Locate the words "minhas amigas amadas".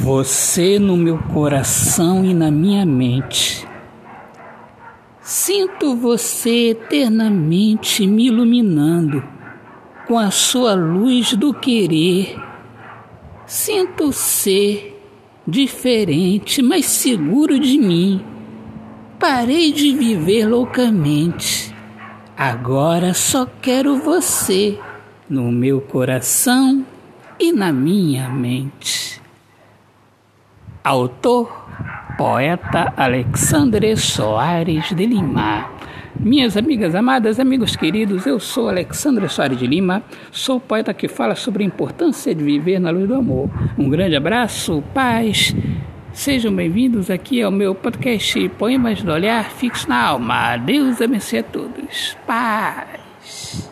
36.18-37.38